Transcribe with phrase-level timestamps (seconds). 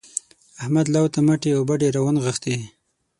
[0.61, 2.55] احمد لو ته مټې او بډې راونغښتې.